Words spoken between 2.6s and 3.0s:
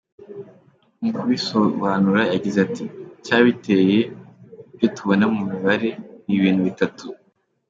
ati